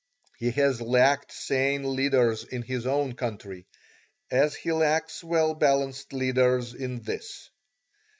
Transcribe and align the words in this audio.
He 0.39 0.49
has 0.53 0.81
lacked 0.81 1.31
sane 1.31 1.95
leaders 1.95 2.43
in 2.43 2.63
his 2.63 2.87
own 2.87 3.13
country, 3.13 3.67
as 4.31 4.55
he 4.55 4.71
lacks 4.71 5.23
well 5.23 5.53
balanced 5.53 6.11
leaders 6.11 6.73
in 6.73 7.03
this. 7.03 7.51